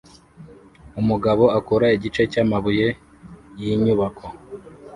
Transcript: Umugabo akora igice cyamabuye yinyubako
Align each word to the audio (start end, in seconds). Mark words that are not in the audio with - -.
Umugabo 1.01 1.43
akora 1.59 1.85
igice 1.97 2.21
cyamabuye 2.31 2.87
yinyubako 3.61 4.25